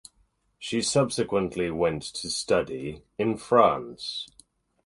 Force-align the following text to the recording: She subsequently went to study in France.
She 0.57 0.81
subsequently 0.81 1.69
went 1.69 2.01
to 2.01 2.31
study 2.31 3.03
in 3.19 3.37
France. 3.37 4.27